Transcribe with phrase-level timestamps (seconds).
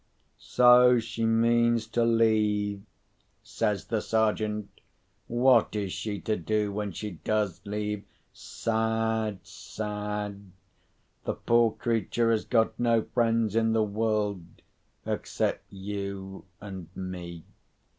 [0.39, 2.81] "So she means to leave?"
[3.43, 4.81] says the Sergeant.
[5.27, 8.03] "What is she to do when she does leave?
[8.33, 10.41] Sad, sad!
[11.25, 14.63] The poor creature has got no friends in the world,
[15.05, 17.43] except you and me."